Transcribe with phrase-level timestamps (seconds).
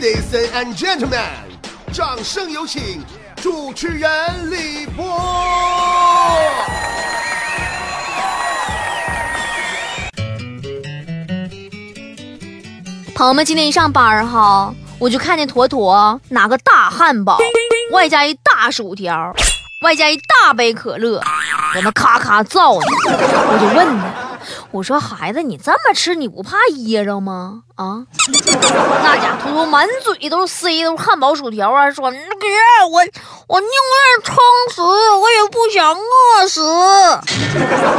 [0.00, 1.18] Ladies and gentlemen，
[1.92, 3.02] 掌声有请
[3.42, 4.08] 主持人
[4.48, 5.04] 李波。
[13.12, 17.40] 朋友们，今天一上班哈，我就看见坨坨拿个大汉堡，
[17.90, 19.34] 外加一大薯条，
[19.82, 21.20] 外加一大杯可乐，
[21.74, 22.86] 在那咔咔造呢。
[23.04, 24.04] 我就问他，
[24.70, 27.62] 我说孩子，你这么吃，你不怕噎着吗？
[27.76, 28.04] 啊？
[29.02, 32.18] 那家坨坨满嘴都是塞都汉堡薯条啊，说别
[32.90, 33.00] 我
[33.46, 34.36] 我宁愿撑
[34.70, 36.60] 死，我也不想饿死。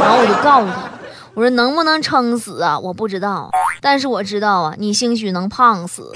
[0.00, 0.90] 然后我就告诉他。
[1.34, 2.78] 我说能不能撑死啊？
[2.78, 3.50] 我不知道，
[3.80, 6.12] 但是我知道啊，你兴许能胖死，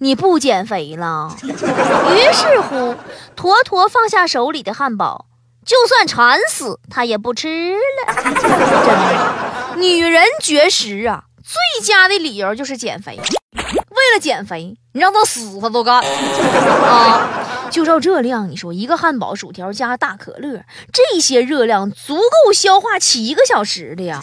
[0.00, 1.30] 你不减肥了。
[1.42, 2.94] 于是乎，
[3.36, 5.26] 坨坨放下手里的汉堡，
[5.66, 8.14] 就算馋死他也不吃了。
[8.14, 9.41] 真的，
[9.76, 13.18] 女人绝食啊，最佳的理由就是减肥。
[13.54, 17.28] 为了减肥，你让他死他都干啊！
[17.70, 24.16] 就照这量，你说一个汉堡、薯条加大可乐，这些热量足够消化七个小时的呀！
[24.16, 24.20] 啊，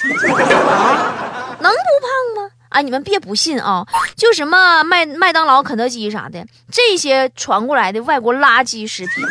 [1.60, 2.52] 能不胖吗？
[2.70, 3.86] 哎，你们别不信啊！
[4.16, 9.26] 就什么麦麦当劳、肯德基啥的，这些传过来的外国垃圾食品，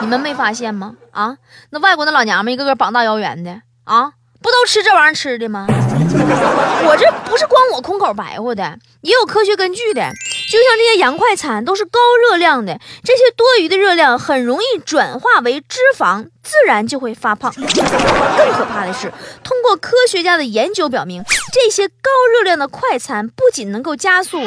[0.00, 0.96] 你们没发现吗？
[1.10, 1.36] 啊，
[1.70, 4.12] 那外国的老娘们一个个膀大腰圆的啊，
[4.42, 5.66] 不都吃这玩意儿吃的吗？
[5.68, 10.10] 我这不是光我空口白话的，也有科学根据的。
[10.50, 17.52] 就像这些洋快餐都是高热量的，这些多余的热量很容易转化为脂肪，自然就会发胖。
[17.54, 17.62] 更
[18.52, 19.12] 可怕的是，
[19.44, 24.40] 通过科学家的研究表明，这些高热量的快餐不仅能够加速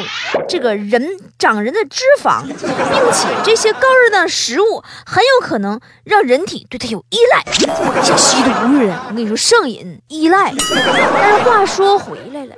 [0.46, 2.58] 这个人长人的脂肪，并
[3.10, 7.42] 且这些高热量食物很有可能让人体对它有依赖，
[8.02, 9.00] 像吸毒似的。
[9.08, 10.52] 我跟你说，上瘾依赖。
[10.74, 12.54] 但是话说回来了，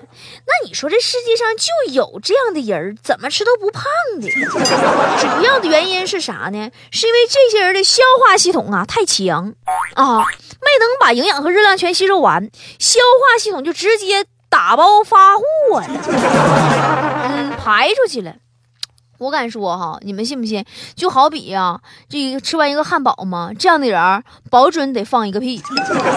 [0.49, 3.85] 那你说这世界上就有这样的人，怎么吃都不胖
[4.21, 4.31] 的？
[4.31, 6.71] 主要的原因是啥呢？
[6.93, 9.53] 是因为这些人的消化系统啊太强
[9.95, 12.49] 啊，没能把营养和热量全吸收完，
[12.79, 15.43] 消化系统就直接打包发货
[15.81, 15.87] 了，
[17.29, 18.37] 嗯，排出去了。
[19.19, 20.65] 我敢说哈，你们信不信？
[20.95, 25.61] 就好比呀，这个吃完一个汉堡嘛，这样的人保准得放一个屁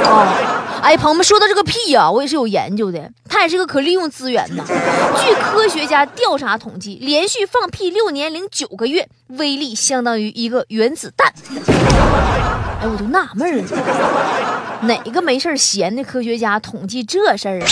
[0.05, 0.81] 啊！
[0.81, 4.63] 哎，朋友们，说到这个屁呀，我也是有研究的，它也是个可利用资源呐。
[4.67, 11.33] 据科学家调查统计，连续放屁六年零九个月，威力相当于一个原子弹。
[12.81, 13.63] 哎，我就纳闷了，
[14.83, 17.67] 哪个没事闲的科学家统计这事儿啊？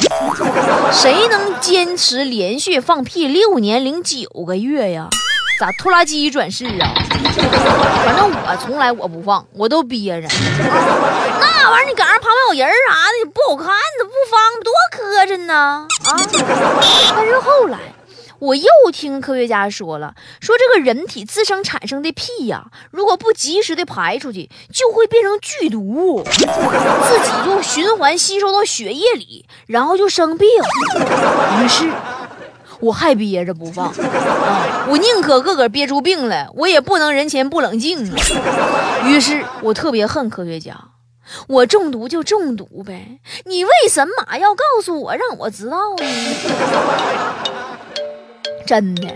[0.92, 5.08] 谁能坚持连续放屁六年零九个月呀？
[5.60, 6.94] 咋拖拉机转世啊？
[8.06, 10.28] 反正我从来我不放，我都憋着。
[10.28, 12.94] 那玩意儿你赶上旁边有人啥
[13.24, 15.88] 的，不好看，你不放多磕碜呢？
[16.04, 16.20] 啊！
[17.16, 17.80] 但是后来
[18.40, 30.48] 我又听科学家说了，说这个人体自身产生的屁呀，如果不及时的排出去，就会变成剧毒，自己就循环吸收到血液里，然后就生病。
[31.64, 31.90] 于是。
[32.80, 34.86] 我还憋着不放，啊！
[34.88, 38.16] 我宁可个个憋出病来，我也不能人前不冷静啊。
[39.08, 40.78] 于是我特别恨科学家，
[41.48, 46.06] 我中毒就中毒呗，你为什么要告诉我，让我知道呢？
[48.68, 49.08] 真的，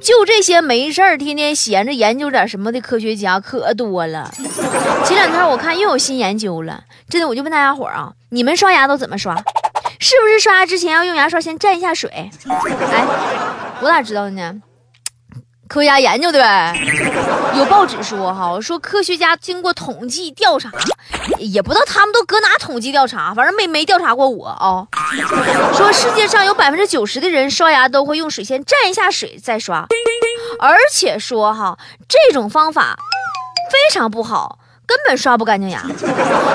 [0.00, 4.30] 就这些没事儿天天闲着研究点什么的科学家可多了。
[5.06, 9.36] 前两天我看又有新研究了，真的，我就问大家伙儿啊，你们刷牙都怎么刷？
[10.00, 12.10] 是不是刷牙之前要用牙刷先蘸一下水？
[12.10, 12.30] 哎，
[13.80, 14.54] 我咋知道的呢？
[15.68, 16.74] 科学家研究的呗。
[17.56, 20.70] 有报纸说哈，说科学家经过统计调查，
[21.38, 24.86] 也不知道他们都搁哪统计调查，反正没没调查过我啊。
[25.74, 29.86] 说世界上有百分之九十的人刷牙都会用水先蘸一下水再刷，
[30.60, 32.96] 而且说哈，这种方法
[33.70, 34.58] 非常不好。
[34.88, 35.80] 根本刷不干净牙，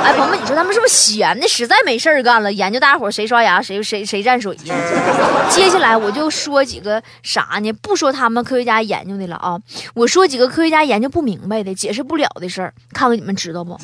[0.03, 4.75] 哎，朋友们，你说他们是不是闲的，实在没事儿干了，研究大伙谁刷牙，谁谁谁蘸水呀？
[5.51, 7.71] 接下来我就说几个啥呢？
[7.73, 9.59] 不说他们科学家研究的了啊，
[9.93, 13.77] 我说几个科学家研究不明白的、解释不了的事儿，看看你们知道不？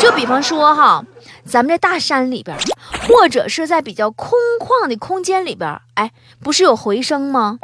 [0.00, 1.04] 就比方说哈，
[1.44, 2.56] 咱们这大山里边，
[3.06, 6.10] 或者是在比较空旷的空间里边，哎，
[6.42, 7.58] 不是有回声吗？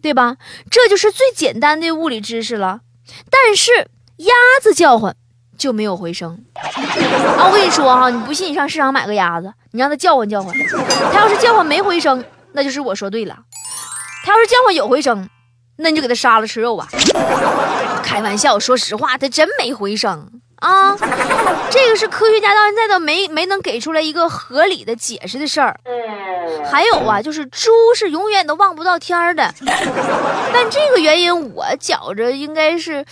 [0.00, 0.36] 对吧？
[0.70, 2.82] 这就是最简单的物理知识了。
[3.28, 3.88] 但是。
[4.18, 5.14] 鸭子叫唤
[5.58, 7.46] 就没有回声啊！
[7.46, 10.54] 我跟你说哈，你不信你上市场买个鸭子，你让它叫唤叫唤，
[11.12, 13.34] 它要是叫唤没回声，那就是我说对了；
[14.24, 15.28] 它要是叫唤有回声，
[15.76, 16.88] 那你就给它杀了吃肉吧。
[18.02, 20.96] 开玩笑，说实话，它真没回声啊！
[21.70, 25.78] 这个是科学家到现在都没没能给出来一个合理的解释的事儿。
[26.70, 29.52] 还有啊，就是猪是永远都望不到天儿的。
[30.52, 33.04] 但这个原因我觉着应该是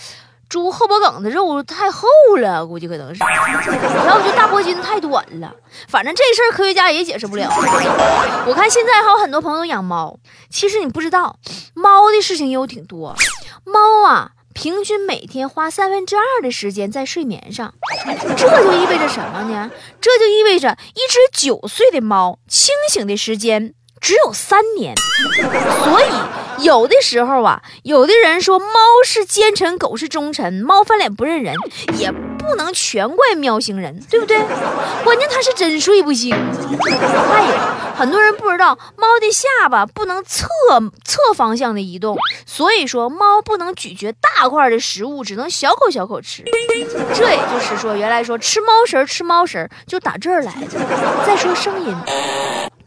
[0.55, 2.07] 猪后脖梗子肉太厚
[2.37, 3.19] 了，估计可能是，
[4.07, 5.53] 要不就大脖筋太短了。
[5.89, 7.49] 反正这事儿科学家也解释不了。
[8.47, 10.17] 我看现在还有很多朋友养猫，
[10.49, 11.37] 其实你不知道，
[11.73, 13.13] 猫的事情也有挺多。
[13.65, 14.31] 猫啊。
[14.53, 17.73] 平均每天花三分之二的时间在睡眠上，
[18.37, 19.69] 这就意味着什么呢？
[19.99, 24.95] 这就意味着一只九岁的猫清醒的时间只有三年。
[25.83, 26.05] 所以
[26.59, 28.65] 有的时候啊，有的人说猫
[29.05, 31.55] 是奸臣，狗是忠臣，猫翻脸不认人，
[31.97, 34.37] 也不能全怪喵星人，对不对？
[35.03, 36.33] 关键它是真睡不醒。
[36.33, 37.55] 还有。
[37.95, 40.47] 很多人不知道，猫的下巴不能侧
[41.05, 46.43] 侧方向的移动，所以说猫不能咀嚼大块的食物，只能小口小口吃。
[47.13, 50.79] 这也就是说，原来说吃猫食吃猫食就打这儿来的。
[51.25, 51.95] 再说声音，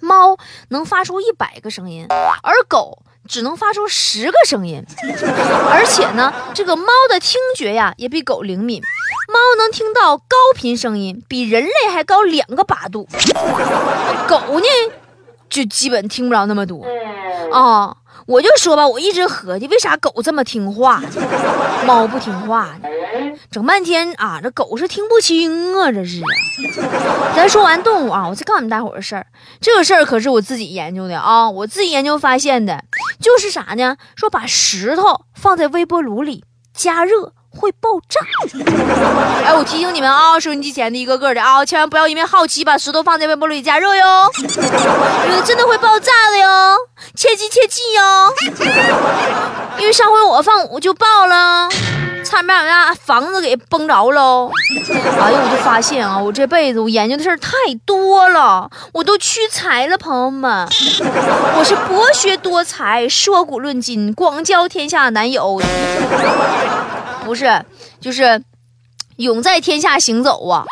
[0.01, 0.37] 猫
[0.69, 2.07] 能发出一百个声音，
[2.43, 4.83] 而狗只能发出十个声音。
[5.71, 8.83] 而且呢，这个猫的听觉呀也比狗灵敏，
[9.33, 10.25] 猫能听到高
[10.57, 13.07] 频声音，比人类还高两个八度。
[14.27, 14.67] 狗呢？
[15.51, 16.85] 就基本听不着那么多
[17.51, 17.97] 啊！
[18.29, 21.03] 我就说吧，我一直合计，为啥狗这么听话，
[21.87, 22.89] 猫不听话呢？
[23.51, 26.21] 整半天啊，这狗是听不清啊，这是。
[27.35, 29.27] 咱说完动物啊，我再告诉你们大伙儿事儿，
[29.63, 32.85] 这个事儿可是我自己研究的啊，我自己研究发现的，
[33.19, 33.97] 就是啥呢？
[34.15, 36.45] 说把石头放在微波炉里
[36.75, 37.33] 加热。
[37.51, 38.21] 会爆炸！
[39.45, 46.77] 哎，我提醒你们啊，收音机前的一个个的啊，千万不要因为好奇把石头放在微波炉里加热哟，因为真的会爆炸的哟，
[47.15, 48.33] 切记切记哟。
[49.79, 51.69] 因为上回我放我就爆了，
[52.25, 54.51] 差点把家房子给崩着喽。
[55.21, 57.51] 哎呦，我就发现啊，我这辈子我研究的事儿太
[57.87, 60.69] 多了，我都屈才了，朋友们，
[61.57, 65.61] 我是博学多才，说古论今，广交天下男友。
[67.29, 67.63] 不是，
[68.01, 68.43] 就是
[69.17, 70.65] 勇在天下行走啊！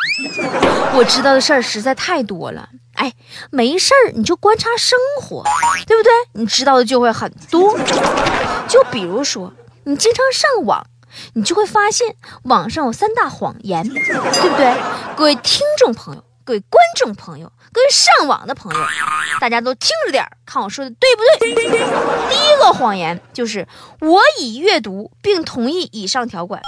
[0.94, 2.70] 我知道的事儿实在太多了。
[2.94, 3.12] 哎，
[3.50, 5.44] 没事儿你就观察生活，
[5.86, 6.10] 对不对？
[6.32, 7.78] 你知道的就会很多。
[8.68, 9.52] 就比如说，
[9.84, 10.86] 你经常上网，
[11.34, 14.74] 你就会发现网上有三大谎言，对不对？
[15.14, 16.24] 各位听众朋友。
[16.46, 18.80] 各位观众朋友，各位上网的朋友，
[19.40, 21.52] 大家都听着点看我说的对不对？
[22.30, 23.66] 第一个谎言就是
[24.00, 26.62] 我已阅读并同意以上条款，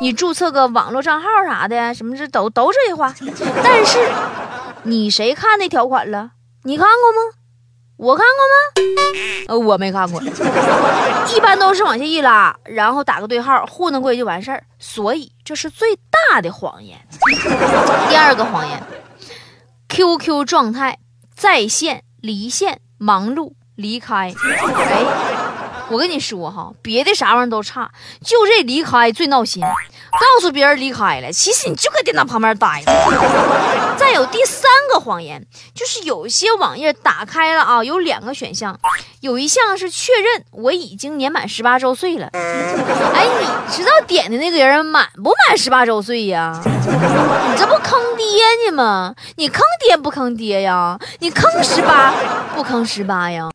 [0.00, 3.12] 你注册个网络账号啥的，什么这都都这些话。
[3.64, 4.08] 但是
[4.84, 6.30] 你谁看那条款了？
[6.62, 7.36] 你看过吗？
[7.96, 8.94] 我看过吗？
[9.48, 10.22] 呃，我没看过。
[11.34, 14.62] 一般都是往下一拉，然后打个对号，糊弄过去就完事儿。
[14.78, 15.98] 所以这是最
[16.30, 16.96] 大的谎言。
[18.08, 18.80] 第二个谎言。
[19.96, 20.98] QQ 状态
[21.36, 24.34] 在线、离线、忙碌、离开。
[24.34, 25.53] 哎，
[25.88, 27.90] 我跟你说哈，别的啥玩意儿都差，
[28.24, 29.62] 就这离开最闹心。
[29.62, 32.92] 告诉别人离开了，其实你就搁电脑旁边待着。
[33.98, 35.44] 再有第三个谎言，
[35.74, 38.78] 就是有些网页打开了啊，有两个选项，
[39.20, 42.28] 有一项是确认我已经年满十八周岁了。
[42.32, 46.60] 哎，你知道点的那个人满不满十八周岁呀？
[46.64, 48.24] 你这不坑爹
[48.66, 49.14] 呢吗？
[49.36, 50.96] 你坑爹不坑爹呀？
[51.18, 52.14] 你坑十八
[52.54, 53.50] 不坑十八呀？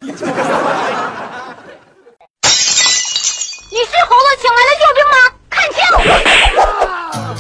[3.80, 5.16] 你是猴子请来的救兵吗？
[5.50, 5.80] 看清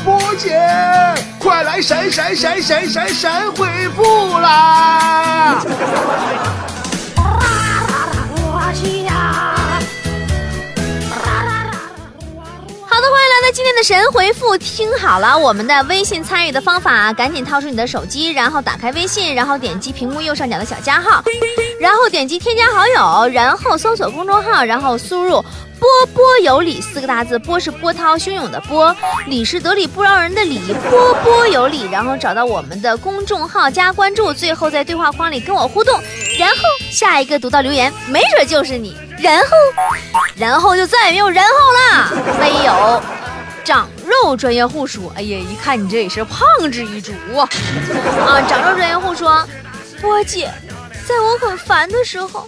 [0.05, 0.55] 波姐，
[1.37, 5.59] 快来神神神神神神回复啦！
[12.87, 14.57] 好的，欢迎来到今天的神回复。
[14.57, 21.21] 听好了，我们的微信参与的方法，赶紧掏出你的手机，然后打开微信，然后点击屏幕右上角的小加号，
[21.79, 25.43] 然后点击添加好友，然后搜索公众号，然后输入。
[25.79, 28.93] 波波有理四个大字，波是波涛汹涌的波，
[29.27, 30.59] 理是得理不饶人的理。
[30.89, 35.97] 波波有理，然后找到我们的公众号加关注，最后在对话框里跟我互动，
[36.37, 36.55] 然后
[36.91, 38.97] 下一个读到留言，没准就是你。
[39.21, 39.47] 然后，
[40.35, 42.11] 然后就再也没有然后啦。
[42.37, 43.01] 没有
[43.63, 47.47] 长肉专业户说：“哎呀，一看你这也是胖之一族！”啊，
[48.49, 49.47] 长肉专业户说
[50.01, 50.49] ：“波姐，
[51.09, 52.47] 在我很烦的时候。”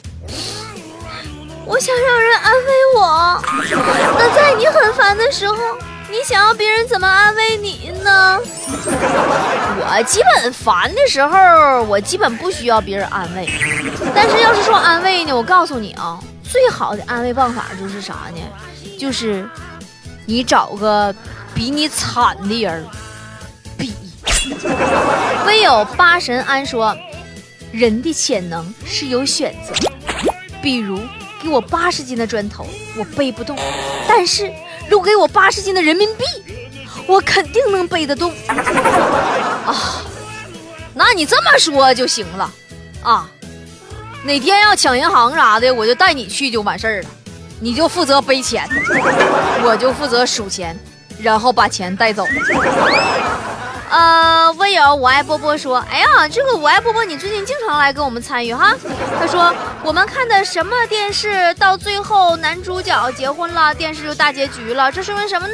[1.64, 3.42] 我想让人安慰我，
[4.18, 5.56] 那在你很烦的时候，
[6.10, 8.40] 你想要别人怎么安慰你呢？
[9.80, 13.48] 我基本烦的时候，我基本不需要别人安慰。
[14.14, 18.42] 但是要是说安慰呢，我告诉你啊，最好的安慰办法就是啥呢？
[19.00, 19.48] 就是
[20.26, 21.14] 你找个
[21.54, 22.86] 比你惨的人
[23.78, 23.94] 比。
[25.46, 26.98] 唯有八神安说。
[27.72, 29.92] 人的潜能是有选择的，
[30.62, 31.00] 比如
[31.42, 33.56] 给我八十斤的砖头，我背不动；
[34.08, 34.52] 但是
[34.90, 36.24] 如果给我八十斤的人民币，
[37.08, 38.32] 我肯定能背得动。
[38.48, 40.04] 啊，
[40.94, 42.52] 那你这么说就行了
[43.02, 43.30] 啊。
[44.24, 47.10] 哪天要抢银行啥的，我就带你去就完事儿了，
[47.60, 48.70] 你就负责背钱，
[49.64, 50.78] 我就负责数钱，
[51.20, 52.28] 然后把钱带走。
[53.92, 58.74] 呃，微友我爱波波说，哎呀，这个我爱波波，你最近经常来跟我们参与哈。
[59.20, 65.54] 他说，我们看的什么电视，到最后男主角结婚了，电视就大结局了，这说明什么呢？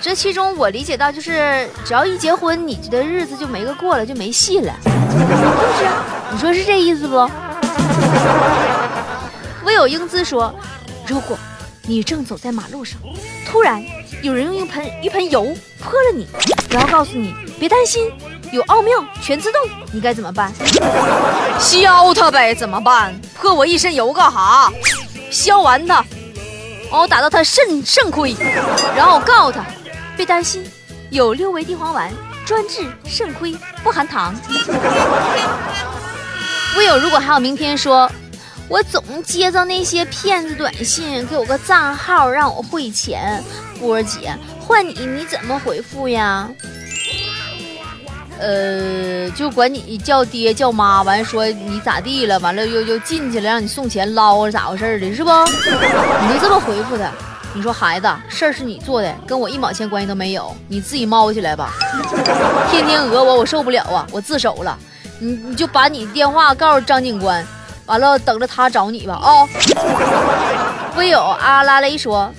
[0.00, 5.32] 这其中我理解到，就是只要一结婚，你的日子就没个过了，就没戏了，是不
[5.76, 5.88] 是？
[6.30, 7.28] 你说是这意思不？
[9.64, 10.54] 微有英姿说，
[11.08, 11.36] 如果
[11.82, 13.00] 你正走在马路上，
[13.44, 13.84] 突然
[14.22, 15.44] 有人用一盆一盆油
[15.80, 16.26] 泼了你，
[16.70, 18.10] 然后告诉你别担心，
[18.50, 19.60] 有奥妙全自动，
[19.92, 20.52] 你该怎么办？
[21.58, 23.18] 削他呗，怎么办？
[23.40, 24.72] 泼我一身油干哈？
[25.30, 26.04] 削完他，
[26.90, 28.34] 哦，打到他肾肾亏，
[28.96, 29.64] 然后告诉他。
[30.16, 30.68] 别担心，
[31.10, 32.12] 有六味地黄丸，
[32.44, 34.34] 专治肾亏，不含糖。
[36.76, 38.10] 微友如果还有明天，说
[38.68, 43.42] 我总接到那些骗子短信，给我个账号让我汇钱。
[43.80, 46.48] 波儿姐，换你你怎么回复呀？
[48.38, 55.30] 呃，就管你叫爹叫妈，完说你咋地了，完了又又进去了，让你送钱捞咋回事的，是不？
[55.30, 57.10] 你就这么回复他。
[57.54, 61.72] 你说孩子，事儿是你做的，跟我一毛钱关系都没有，你自己猫起来吧。
[62.70, 64.78] 天天讹我，我受不了啊，我自首了。
[65.18, 67.44] 你你就把你电话告诉张警官，
[67.88, 69.48] 完了等着他找你吧啊。
[70.96, 72.32] 微友阿拉蕾说，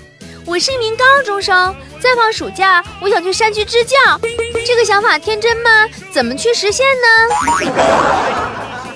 [0.45, 3.97] 我是一名高中生，在放暑假，我想去山区支教，
[4.65, 5.87] 这个想法天真吗？
[6.13, 7.73] 怎么去实现呢？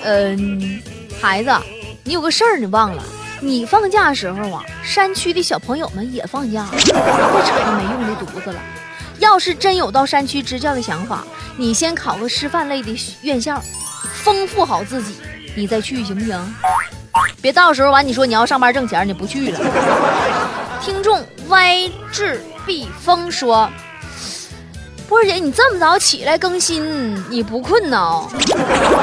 [0.04, 0.80] 嗯，
[1.20, 1.50] 孩子，
[2.04, 3.02] 你有个事儿你忘了。
[3.40, 8.60] 你放假时候啊，山区的小朋友们也放假，别扯那没用的犊子了。
[9.18, 11.24] 要是真有到山区支教的想法，
[11.56, 13.60] 你先考个师范类的院校，
[14.22, 15.16] 丰富好自己，
[15.54, 16.54] 你再去行不行？
[17.40, 19.60] 别到时候完，你说你要上班挣钱，你不去了。
[20.82, 23.70] 听众 Y 智避风说
[25.08, 27.96] ：“波儿姐，你这么早起来更新，你不困呢？”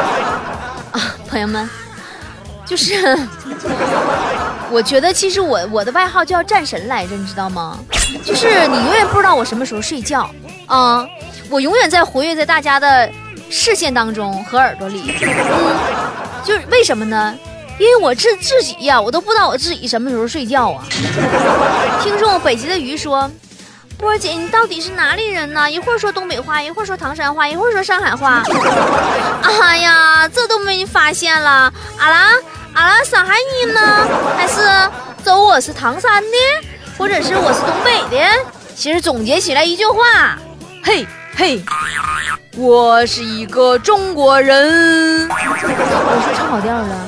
[0.92, 1.70] 啊，朋友们。
[2.64, 3.18] 就是，
[4.70, 7.78] 我觉得其实我我的外号叫战神来着，你知道吗？
[8.24, 10.30] 就是你永远不知道我什么时候睡觉
[10.68, 11.06] 啊，
[11.50, 13.12] 我永远在活跃在大家的
[13.52, 15.14] 视线当中和耳朵里。
[15.22, 15.76] 嗯，
[16.44, 17.38] 就是为什么呢？
[17.78, 20.84] 因为我自自己呀，我都不知道我自己什么时候睡觉啊。
[22.02, 23.30] 听众北极的鱼说。
[23.98, 25.70] 波儿姐，你到底是哪里人呢？
[25.70, 28.42] 一会儿说东北话，一会儿说唐山话，一会儿说上海话。
[29.62, 31.72] 哎呀，这都没发现了。
[32.00, 32.32] 阿拉
[32.74, 34.08] 阿拉上海人呢？
[34.36, 34.60] 还是
[35.24, 36.38] 走我是唐山的，
[36.98, 38.26] 或者是我是东北的？
[38.76, 40.36] 其实总结起来一句话，
[40.84, 41.06] 嘿
[41.36, 41.64] 嘿，
[42.58, 45.30] 我是一个中国人。
[45.30, 45.70] 我说
[46.36, 47.08] 唱跑调了。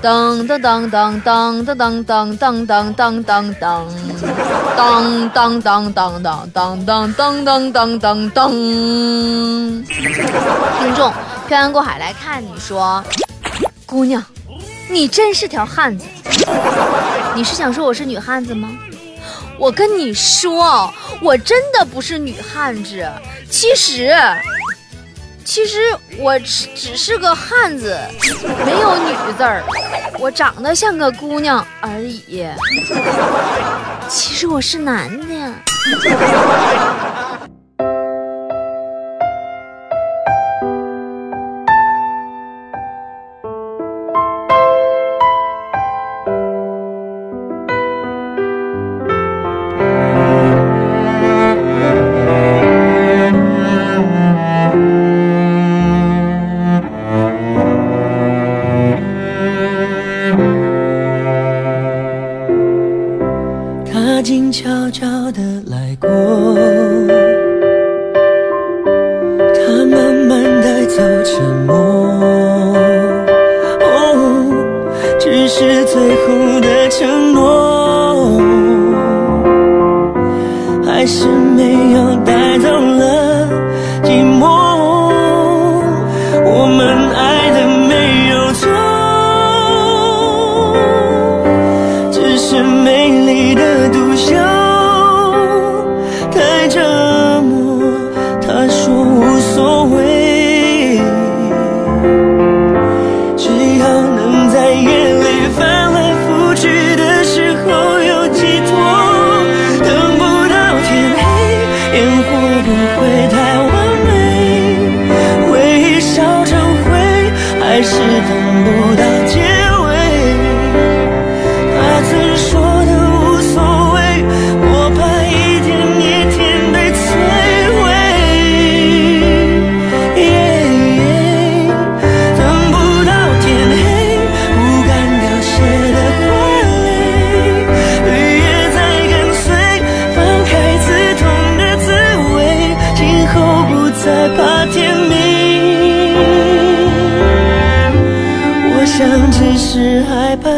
[0.00, 3.84] 噔噔噔噔噔噔噔噔噔噔噔噔。
[4.76, 8.52] 当当当当当当当当当当当当！
[8.52, 9.84] 听
[10.94, 11.12] 众
[11.48, 13.02] 漂洋过海来看你说，
[13.84, 14.24] 姑娘，
[14.90, 16.06] 你真是条汉子。
[17.34, 18.68] 你是想说我是女汉子吗？
[19.62, 23.08] 我跟你说，我真的不是女汉子。
[23.48, 24.12] 其实，
[25.44, 25.78] 其实
[26.18, 27.96] 我只是个汉子，
[28.66, 29.62] 没有女字儿。
[30.18, 32.44] 我长得像个姑娘而已。
[34.08, 35.54] 其实我是男的。
[70.94, 71.74] 走沉默，
[73.80, 74.14] 哦，
[75.18, 78.38] 只是最后的承诺，
[80.84, 83.01] 还是没有带走了。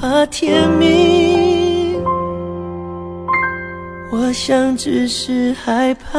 [0.00, 2.02] 怕天明，
[4.10, 6.18] 我想只是害怕。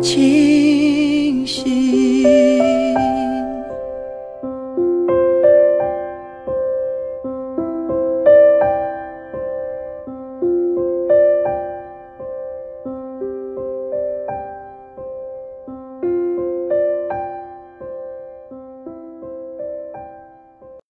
[0.00, 0.65] 寂。